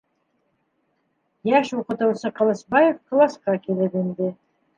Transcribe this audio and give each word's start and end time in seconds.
Йәш 1.49 1.73
уҡытыусы 1.81 2.33
Ҡылысбаев 2.41 2.97
класҡа 3.13 3.57
килеп 3.69 4.01
инде. 4.03 4.33